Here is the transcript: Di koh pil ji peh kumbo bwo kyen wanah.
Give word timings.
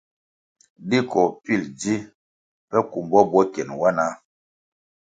Di 0.89 0.97
koh 1.11 1.31
pil 1.43 1.63
ji 1.79 1.95
peh 2.69 2.85
kumbo 2.91 3.19
bwo 3.29 3.41
kyen 3.53 3.69
wanah. 3.81 4.13